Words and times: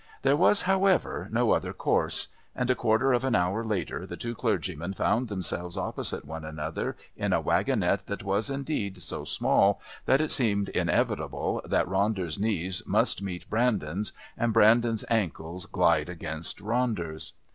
There 0.23 0.35
was, 0.35 0.63
however, 0.63 1.27
no 1.31 1.51
other 1.51 1.73
course, 1.73 2.29
and, 2.55 2.71
a 2.71 2.75
quarter 2.75 3.13
of 3.13 3.23
an 3.23 3.35
hour 3.35 3.63
later, 3.63 4.07
the 4.07 4.17
two 4.17 4.33
clergymen 4.33 4.95
found 4.95 5.27
themselves 5.27 5.77
opposite 5.77 6.25
one 6.25 6.43
another 6.43 6.97
in 7.15 7.33
a 7.33 7.39
wagonette 7.39 8.07
that 8.07 8.23
was 8.23 8.49
indeed 8.49 8.97
so 8.97 9.23
small 9.23 9.79
that 10.05 10.19
it 10.19 10.31
seemed 10.31 10.69
inevitable 10.69 11.61
that 11.65 11.85
Ronder's 11.85 12.39
knees 12.39 12.81
must 12.87 13.21
meet 13.21 13.47
Brandon's 13.47 14.11
and 14.35 14.51
Brandon's 14.53 15.05
ankles 15.07 15.67
glide 15.67 16.09
against 16.09 16.57
Ronder's. 16.57 17.33